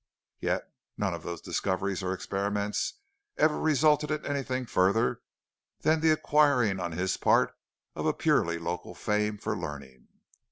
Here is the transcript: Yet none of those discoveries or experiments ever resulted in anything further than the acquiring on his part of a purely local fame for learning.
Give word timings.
Yet 0.39 0.67
none 0.97 1.13
of 1.13 1.21
those 1.21 1.41
discoveries 1.41 2.01
or 2.01 2.11
experiments 2.11 2.95
ever 3.37 3.59
resulted 3.59 4.09
in 4.09 4.25
anything 4.25 4.65
further 4.65 5.21
than 5.81 5.99
the 6.01 6.09
acquiring 6.09 6.79
on 6.79 6.93
his 6.93 7.17
part 7.17 7.55
of 7.95 8.07
a 8.07 8.13
purely 8.15 8.57
local 8.57 8.95
fame 8.95 9.37
for 9.37 9.55
learning. 9.55 10.07